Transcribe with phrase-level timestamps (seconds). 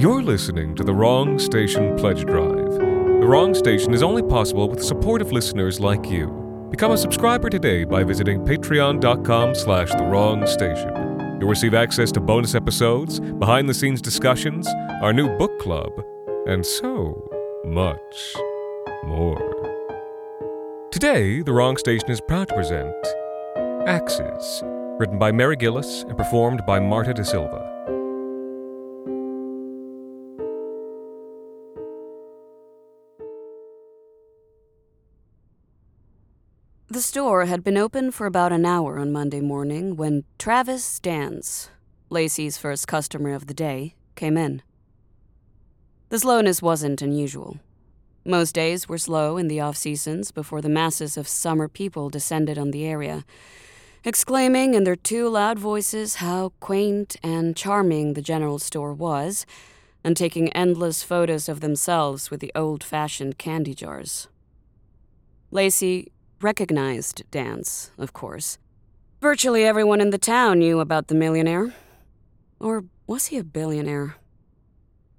[0.00, 2.72] You're listening to the Wrong Station Pledge Drive.
[2.72, 6.68] The Wrong Station is only possible with supportive listeners like you.
[6.70, 10.88] Become a subscriber today by visiting patreon.com slash the wrong station.
[11.38, 14.66] You'll receive access to bonus episodes, behind-the-scenes discussions,
[15.02, 15.92] our new book club,
[16.46, 17.30] and so
[17.66, 18.36] much
[19.04, 20.88] more.
[20.90, 23.06] Today, The Wrong Station is proud to present
[23.86, 24.62] Axes,
[24.98, 27.69] written by Mary Gillis and performed by Marta da Silva.
[36.92, 41.70] The store had been open for about an hour on Monday morning when Travis Dance,
[42.08, 44.60] Lacey's first customer of the day, came in.
[46.08, 47.60] The slowness wasn't unusual.
[48.24, 52.58] Most days were slow in the off seasons before the masses of summer people descended
[52.58, 53.24] on the area,
[54.02, 59.46] exclaiming in their too loud voices how quaint and charming the general store was,
[60.02, 64.26] and taking endless photos of themselves with the old fashioned candy jars.
[65.52, 66.10] Lacey
[66.42, 68.58] recognized Dance, of course.
[69.20, 71.74] Virtually everyone in the town knew about the millionaire.
[72.58, 74.16] Or was he a billionaire?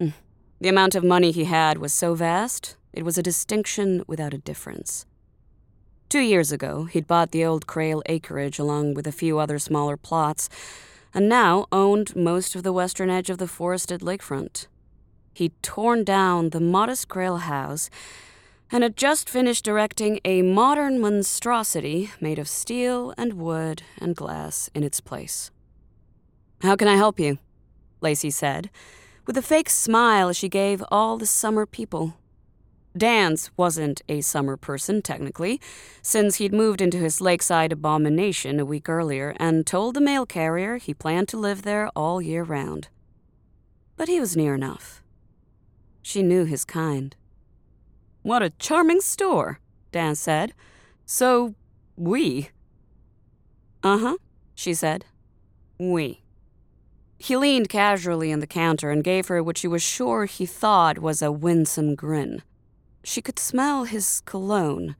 [0.00, 0.12] Mm.
[0.60, 4.38] The amount of money he had was so vast, it was a distinction without a
[4.38, 5.06] difference.
[6.08, 9.96] Two years ago, he'd bought the old Crail acreage along with a few other smaller
[9.96, 10.48] plots,
[11.12, 14.66] and now owned most of the western edge of the forested lakefront.
[15.34, 17.90] He'd torn down the modest Crail house
[18.70, 24.68] and had just finished directing a modern monstrosity made of steel and wood and glass
[24.74, 25.50] in its place.
[26.62, 27.38] How can I help you?
[28.00, 28.70] Lacey said,
[29.26, 32.14] with a fake smile she gave all the summer people.
[32.96, 35.60] Dance wasn't a summer person, technically,
[36.00, 40.78] since he'd moved into his lakeside abomination a week earlier and told the mail carrier
[40.78, 42.88] he planned to live there all year round.
[43.96, 45.02] But he was near enough.
[46.00, 47.14] She knew his kind.
[48.26, 49.60] What a charming store,
[49.92, 50.52] Dance said.
[51.04, 51.54] So,
[51.96, 52.50] we.
[53.84, 54.16] Uh huh,
[54.52, 55.04] she said.
[55.78, 56.24] We.
[57.18, 60.98] He leaned casually on the counter and gave her what she was sure he thought
[60.98, 62.42] was a winsome grin.
[63.04, 64.96] She could smell his cologne,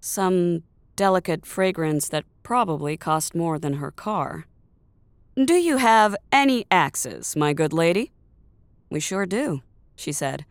[0.00, 0.64] some
[0.96, 4.46] delicate fragrance that probably cost more than her car.
[5.36, 8.10] Do you have any axes, my good lady?
[8.90, 9.62] We sure do,
[9.94, 10.44] she said.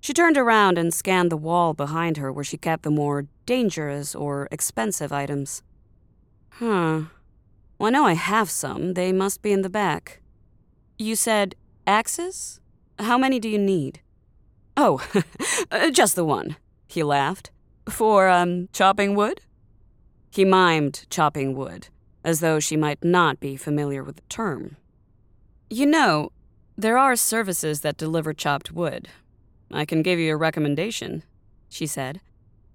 [0.00, 4.14] She turned around and scanned the wall behind her where she kept the more dangerous
[4.14, 5.62] or expensive items.
[6.52, 7.02] Huh.
[7.78, 8.94] Well, I know I have some.
[8.94, 10.20] They must be in the back.
[10.98, 11.54] You said
[11.86, 12.60] axes?
[12.98, 14.00] How many do you need?
[14.76, 15.06] Oh,
[15.92, 16.56] just the one,
[16.88, 17.50] he laughed.
[17.88, 19.40] For, um, chopping wood?
[20.30, 21.88] He mimed chopping wood,
[22.24, 24.76] as though she might not be familiar with the term.
[25.68, 26.32] You know,
[26.76, 29.08] there are services that deliver chopped wood,
[29.70, 31.22] I can give you a recommendation,
[31.68, 32.20] she said,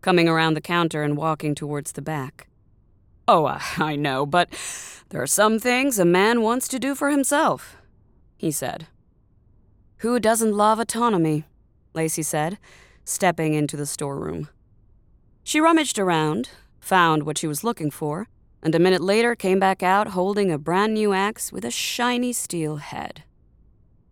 [0.01, 2.47] coming around the counter and walking towards the back.
[3.27, 3.45] Oh,
[3.77, 4.49] I know, but
[5.09, 7.77] there are some things a man wants to do for himself,
[8.37, 8.87] he said.
[9.97, 11.45] Who doesn't love autonomy?
[11.93, 12.59] Lacey said,
[13.03, 14.49] stepping into the storeroom.
[15.43, 16.49] She rummaged around,
[16.79, 18.27] found what she was looking for,
[18.61, 22.33] and a minute later came back out holding a brand new axe with a shiny
[22.33, 23.23] steel head.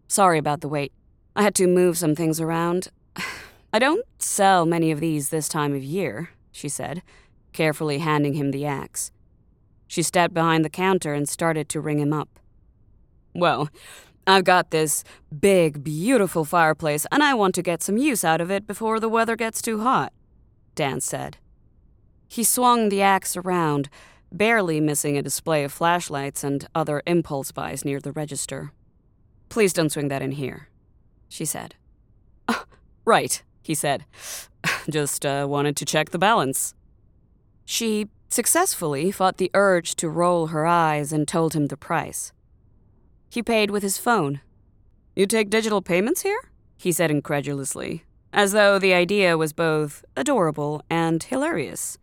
[0.07, 0.91] Sorry about the wait.
[1.35, 2.89] I had to move some things around.
[3.73, 7.01] I don't sell many of these this time of year, she said,
[7.53, 9.11] carefully handing him the axe.
[9.87, 12.39] She stepped behind the counter and started to ring him up.
[13.33, 13.69] Well,
[14.25, 15.03] I've got this
[15.37, 19.09] big, beautiful fireplace, and I want to get some use out of it before the
[19.09, 20.13] weather gets too hot,
[20.75, 21.37] Dance said.
[22.27, 23.89] He swung the axe around,
[24.31, 28.71] barely missing a display of flashlights and other impulse buys near the register.
[29.49, 30.69] Please don't swing that in here,
[31.33, 31.75] she said.
[33.05, 34.05] Right, he said.
[34.89, 36.73] Just uh, wanted to check the balance.
[37.65, 42.31] She successfully fought the urge to roll her eyes and told him the price.
[43.29, 44.39] He paid with his phone.
[45.15, 46.39] You take digital payments here?
[46.77, 51.97] He said incredulously, as though the idea was both adorable and hilarious,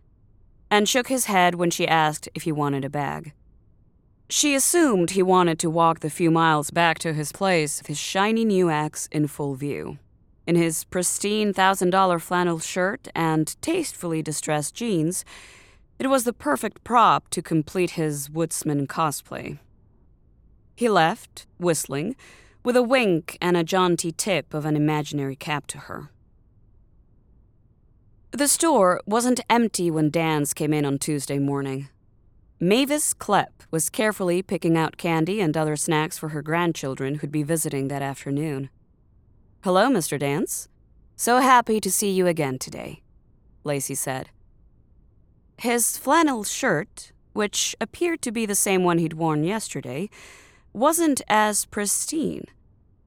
[0.71, 3.33] and shook his head when she asked if he wanted a bag.
[4.33, 7.99] She assumed he wanted to walk the few miles back to his place with his
[7.99, 9.99] shiny new axe in full view.
[10.47, 15.25] In his pristine $1,000 flannel shirt and tastefully distressed jeans,
[15.99, 19.59] it was the perfect prop to complete his woodsman cosplay.
[20.77, 22.15] He left, whistling,
[22.65, 26.11] with a wink and a jaunty tip of an imaginary cap to her.
[28.31, 31.89] The store wasn't empty when Dance came in on Tuesday morning.
[32.63, 37.43] Mavis Klepp was carefully picking out candy and other snacks for her grandchildren who'd be
[37.43, 38.69] visiting that afternoon.
[39.65, 40.19] Hello, Mr.
[40.19, 40.69] Dance.
[41.17, 43.01] So happy to see you again today,
[43.65, 44.29] Lacey said.
[45.57, 50.11] His flannel shirt, which appeared to be the same one he'd worn yesterday,
[50.75, 52.45] wasn't as pristine,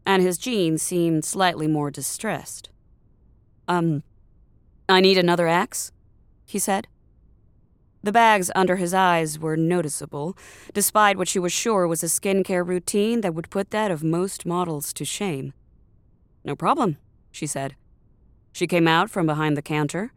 [0.03, 2.71] and his jeans seemed slightly more distressed.
[3.67, 4.01] Um,
[4.89, 5.91] I need another axe,
[6.43, 6.87] he said.
[8.03, 10.37] The bags under his eyes were noticeable,
[10.73, 14.45] despite what she was sure was a skincare routine that would put that of most
[14.45, 15.53] models to shame.
[16.43, 16.97] No problem,
[17.31, 17.75] she said.
[18.51, 20.11] She came out from behind the counter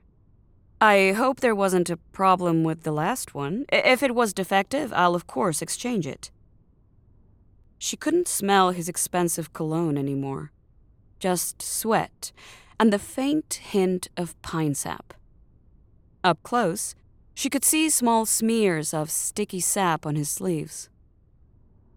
[0.81, 3.65] I hope there wasn't a problem with the last one.
[3.73, 6.31] If it was defective, I'll of course exchange it.
[7.79, 10.53] She couldn't smell his expensive cologne anymore.
[11.19, 12.31] Just sweat
[12.79, 15.15] and the faint hint of pine sap.
[16.23, 16.95] Up close,
[17.37, 20.89] she could see small smears of sticky sap on his sleeves.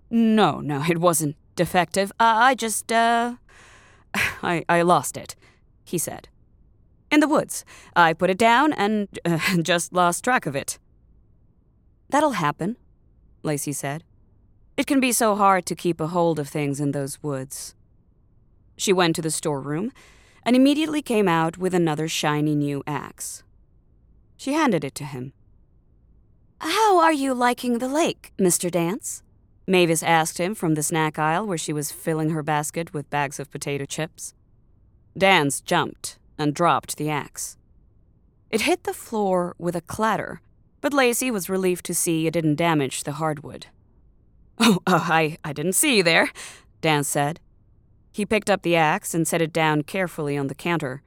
[0.09, 2.11] No, no, it wasn't defective.
[2.19, 3.35] I just, uh.
[4.43, 5.37] I, I lost it,
[5.85, 6.27] he said.
[7.09, 7.63] In the woods.
[7.95, 10.77] I put it down and uh, just lost track of it.
[12.09, 12.75] That'll happen,
[13.41, 14.03] Lacey said.
[14.75, 17.75] It can be so hard to keep a hold of things in those woods.
[18.75, 19.93] She went to the storeroom
[20.43, 23.43] and immediately came out with another shiny new axe.
[24.39, 25.33] She handed it to him.
[26.61, 28.71] How are you liking the lake, Mr.
[28.71, 29.21] Dance?
[29.67, 33.37] Mavis asked him from the snack aisle where she was filling her basket with bags
[33.37, 34.33] of potato chips.
[35.17, 37.57] Dance jumped and dropped the axe.
[38.49, 40.39] It hit the floor with a clatter,
[40.79, 43.65] but Lacey was relieved to see it didn't damage the hardwood.
[44.57, 46.31] Oh, uh, I, I didn't see you there,
[46.79, 47.41] Dance said.
[48.13, 51.03] He picked up the axe and set it down carefully on the counter.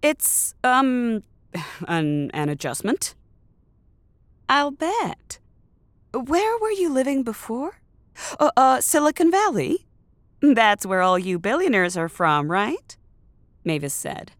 [0.00, 1.22] It's, um,
[1.88, 3.14] an, an adjustment.
[4.48, 5.38] I'll bet.
[6.12, 7.80] Where were you living before?
[8.38, 9.86] Uh, uh, Silicon Valley?
[10.40, 12.96] That's where all you billionaires are from, right?
[13.64, 14.32] Mavis said.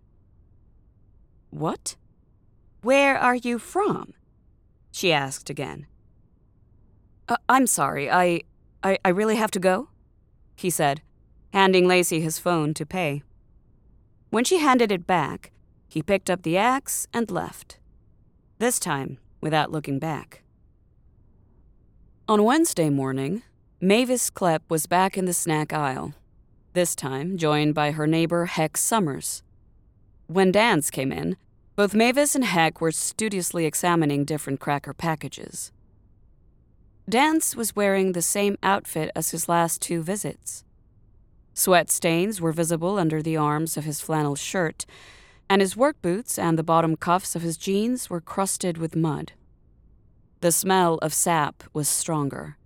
[1.51, 1.97] What?
[2.83, 4.15] Where are you from?
[4.91, 5.87] She asked again.
[7.29, 8.43] Uh, I'm sorry, I,
[8.83, 8.99] I.
[9.05, 9.89] I really have to go?
[10.57, 11.03] He said,
[11.53, 13.23] handing Lacey his phone to pay.
[14.31, 15.53] When she handed it back,
[15.91, 17.79] he picked up the axe and left.
[18.59, 20.43] This time, without looking back.
[22.29, 23.43] On Wednesday morning,
[23.81, 26.15] Mavis Klepp was back in the snack aisle,
[26.75, 29.43] this time joined by her neighbor Heck Summers.
[30.29, 31.37] When Dance came in,
[31.75, 35.73] both Mavis and Heck were studiously examining different cracker packages.
[37.09, 40.63] Dance was wearing the same outfit as his last two visits.
[41.53, 44.87] Sweat stains were visible under the arms of his flannel shirt,
[45.51, 49.33] and his work boots and the bottom cuffs of his jeans were crusted with mud.
[50.41, 52.57] The smell of sap was stronger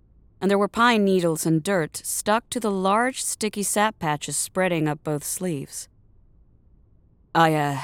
[0.41, 4.87] and there were pine needles and dirt stuck to the large, sticky sap patches spreading
[4.87, 5.87] up both sleeves.
[7.33, 7.79] I, uh,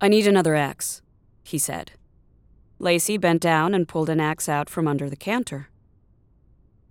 [0.00, 1.02] I need another axe,
[1.42, 1.90] he said.
[2.78, 5.68] Lacey bent down and pulled an axe out from under the counter.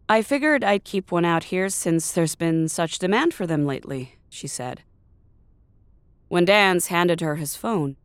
[0.09, 4.17] I figured I'd keep one out here since there's been such demand for them lately,
[4.29, 4.81] she said.
[6.33, 7.95] When Dance handed her his phone,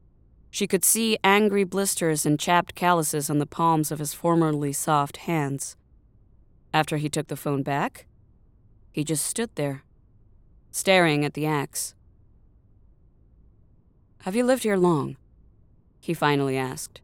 [0.50, 5.16] she could see angry blisters and chapped calluses on the palms of his formerly soft
[5.28, 5.78] hands.
[6.74, 8.04] After he took the phone back,
[8.92, 9.82] he just stood there,
[10.70, 11.94] staring at the axe.
[14.24, 15.16] Have you lived here long?
[15.98, 17.00] He finally asked.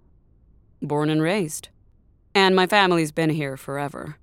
[0.82, 1.70] Born and raised.
[2.34, 4.18] And my family's been here forever.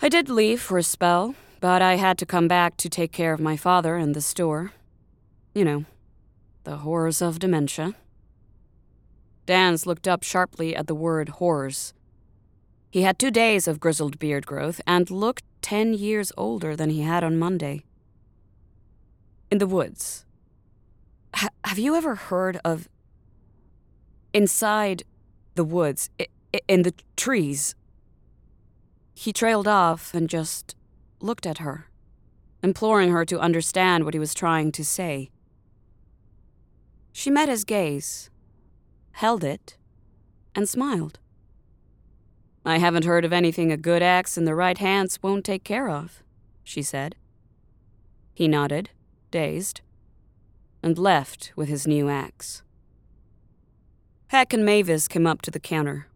[0.00, 3.34] I did leave for a spell, but I had to come back to take care
[3.34, 4.72] of my father and the store.
[5.54, 5.84] You know,
[6.64, 7.94] the horrors of dementia.
[9.46, 11.94] Dance looked up sharply at the word horrors.
[12.90, 17.02] He had two days of grizzled beard growth and looked ten years older than he
[17.02, 17.84] had on Monday.
[19.50, 20.24] In the woods.
[21.36, 22.88] H- have you ever heard of.
[24.32, 25.04] Inside
[25.54, 26.26] the woods, I-
[26.66, 27.76] in the trees?
[29.14, 30.74] He trailed off and just
[31.20, 31.86] looked at her,
[32.62, 35.30] imploring her to understand what he was trying to say.
[37.14, 38.28] She met his gaze
[39.14, 39.76] held it,
[40.56, 41.20] and smiled.
[42.64, 45.88] I haven't heard of anything a good axe in the right hands won't take care
[45.88, 46.22] of,
[46.64, 47.14] she said.
[48.34, 48.90] He nodded,
[49.30, 49.82] dazed,
[50.82, 52.62] and left with his new axe.
[54.28, 56.08] Heck and Mavis came up to the counter.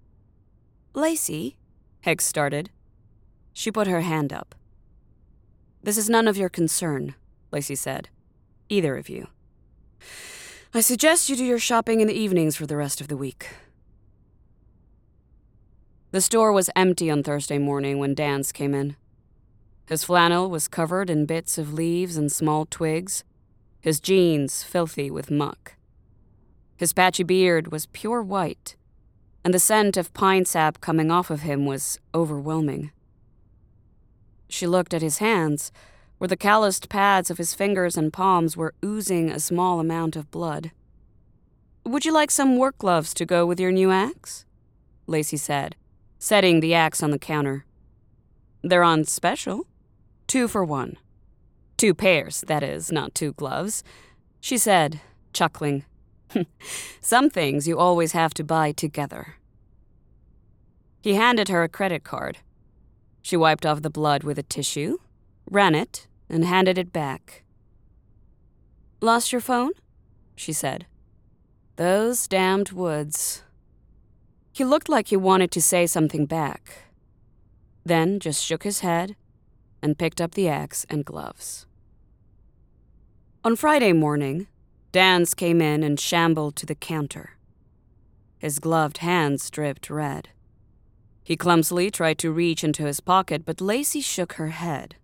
[0.92, 1.56] Lacey,
[2.00, 2.70] Heck started.
[3.52, 4.54] She put her hand up.
[5.82, 7.14] This is none of your concern,
[7.52, 8.08] Lacey said.
[8.68, 9.28] Either of you.
[10.74, 13.48] I suggest you do your shopping in the evenings for the rest of the week.
[16.10, 18.96] The store was empty on Thursday morning when Dance came in.
[19.86, 23.24] His flannel was covered in bits of leaves and small twigs,
[23.80, 25.76] his jeans filthy with muck.
[26.76, 28.76] His patchy beard was pure white,
[29.42, 32.90] and the scent of pine sap coming off of him was overwhelming.
[34.50, 35.72] She looked at his hands
[36.18, 40.30] where the calloused pads of his fingers and palms were oozing a small amount of
[40.30, 40.72] blood.
[41.84, 44.44] Would you like some work gloves to go with your new axe?
[45.06, 45.76] Lacey said,
[46.18, 47.64] setting the axe on the counter.
[48.62, 49.66] They're on special.
[50.26, 50.96] Two for one.
[51.76, 53.84] Two pairs, that is, not two gloves,
[54.40, 55.00] she said,
[55.32, 55.84] chuckling.
[57.00, 59.36] Some things you always have to buy together.
[61.00, 62.38] He handed her a credit card.
[63.22, 64.98] She wiped off the blood with a tissue,
[65.50, 67.42] ran it, and handed it back.
[69.00, 69.72] Lost your phone?
[70.36, 70.86] she said.
[71.76, 73.42] Those damned woods.
[74.52, 76.86] He looked like he wanted to say something back,
[77.84, 79.14] then just shook his head
[79.80, 81.66] and picked up the axe and gloves.
[83.44, 84.48] On Friday morning,
[84.90, 87.36] Dance came in and shambled to the counter.
[88.38, 90.30] His gloved hands dripped red.
[91.22, 94.96] He clumsily tried to reach into his pocket, but Lacey shook her head.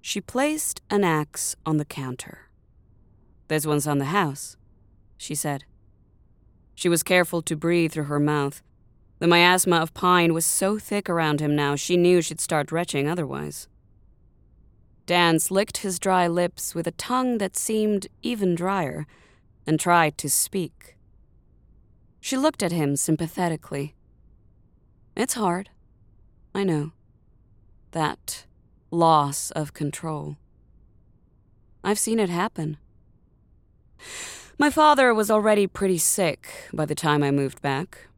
[0.00, 2.48] She placed an axe on the counter.
[3.48, 4.56] This one's on the house,
[5.16, 5.64] she said.
[6.74, 8.62] She was careful to breathe through her mouth.
[9.18, 13.08] The miasma of pine was so thick around him now, she knew she'd start retching
[13.08, 13.68] otherwise.
[15.06, 19.06] Dance licked his dry lips with a tongue that seemed even drier
[19.66, 20.96] and tried to speak.
[22.20, 23.94] She looked at him sympathetically.
[25.16, 25.70] It's hard.
[26.54, 26.92] I know.
[27.92, 28.44] That
[28.90, 30.36] loss of control.
[31.84, 32.76] I've seen it happen.
[34.58, 38.08] My father was already pretty sick by the time I moved back.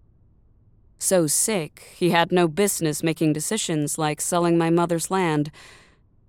[0.99, 5.51] So sick, he had no business making decisions like selling my mother's land.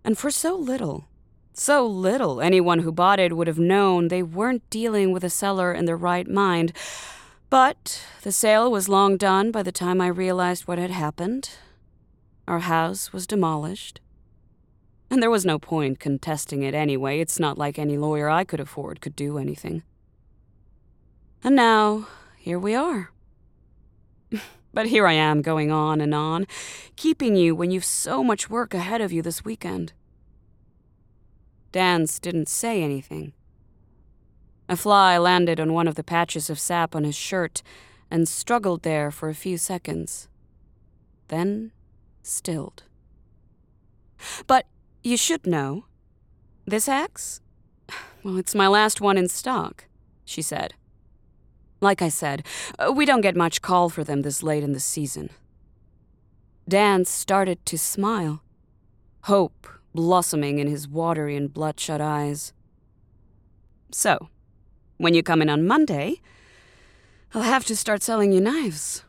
[0.03, 1.07] And for so little,
[1.53, 5.74] so little, anyone who bought it would have known they weren't dealing with a seller
[5.74, 6.74] in their right mind.
[7.50, 11.50] But the sale was long done by the time I realized what had happened.
[12.48, 14.00] Our house was demolished.
[15.12, 17.20] And there was no point contesting it anyway.
[17.20, 19.84] It's not like any lawyer I could afford could do anything.
[21.44, 23.12] And now, here we are.
[24.74, 26.48] but here I am going on and on,
[26.96, 29.91] keeping you when you've so much work ahead of you this weekend.
[31.74, 33.34] Dance didn't say anything.
[34.70, 37.62] A fly landed on one of the patches of sap on his shirt
[38.10, 40.30] and struggled there for a few seconds.
[41.27, 41.74] Then
[42.24, 42.84] stilled.
[44.48, 44.68] But
[45.03, 45.86] you should know.
[46.65, 47.41] This axe?
[48.24, 49.86] Well, it's my last one in stock,
[50.25, 50.75] she said.
[51.79, 52.46] Like I said,
[52.77, 55.31] uh, we don't get much call for them this late in the season.
[56.70, 58.43] Dance started to smile,
[59.24, 62.53] hope blossoming in his watery and bloodshot eyes.
[63.91, 64.29] So,
[64.98, 66.22] when you come in on Monday,
[67.34, 69.03] I'll have to start selling you knives.